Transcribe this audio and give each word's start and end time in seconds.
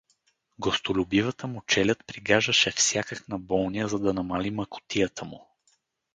Гостолюбивата 0.59 1.47
му 1.47 1.61
челяд 1.67 2.05
пригаждаше 2.07 2.71
всякак 2.71 3.27
на 3.29 3.39
болния, 3.39 3.87
за 3.87 3.99
да 3.99 4.13
намали 4.13 4.51
мъкотията 4.51 5.25
му. 5.25 5.47